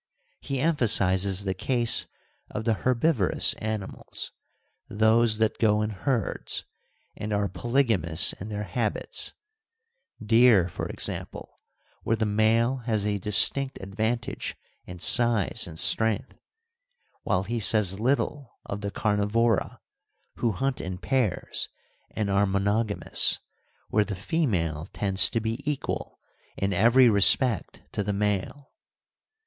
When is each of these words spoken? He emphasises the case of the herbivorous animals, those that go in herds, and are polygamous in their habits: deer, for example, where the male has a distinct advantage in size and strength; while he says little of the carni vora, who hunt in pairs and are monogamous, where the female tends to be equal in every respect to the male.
He 0.39 0.59
emphasises 0.59 1.43
the 1.43 1.53
case 1.53 2.07
of 2.49 2.63
the 2.63 2.73
herbivorous 2.73 3.53
animals, 3.59 4.31
those 4.89 5.37
that 5.37 5.59
go 5.59 5.83
in 5.83 5.91
herds, 5.91 6.65
and 7.15 7.31
are 7.31 7.47
polygamous 7.47 8.33
in 8.33 8.49
their 8.49 8.63
habits: 8.63 9.35
deer, 10.19 10.67
for 10.67 10.87
example, 10.87 11.59
where 12.01 12.15
the 12.15 12.25
male 12.25 12.77
has 12.87 13.05
a 13.05 13.19
distinct 13.19 13.77
advantage 13.79 14.55
in 14.87 14.97
size 14.97 15.67
and 15.67 15.77
strength; 15.77 16.33
while 17.21 17.43
he 17.43 17.59
says 17.59 17.99
little 17.99 18.57
of 18.65 18.81
the 18.81 18.89
carni 18.89 19.27
vora, 19.29 19.77
who 20.37 20.51
hunt 20.53 20.81
in 20.81 20.97
pairs 20.97 21.69
and 22.09 22.27
are 22.27 22.47
monogamous, 22.47 23.37
where 23.89 24.03
the 24.03 24.15
female 24.15 24.87
tends 24.93 25.29
to 25.29 25.39
be 25.39 25.61
equal 25.69 26.19
in 26.57 26.73
every 26.73 27.07
respect 27.07 27.83
to 27.91 28.01
the 28.01 28.13
male. 28.13 28.71